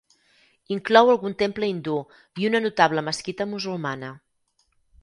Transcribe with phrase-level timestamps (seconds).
[0.75, 1.99] Inclou algun temple hindú
[2.43, 4.13] i una notable mesquita musulmana.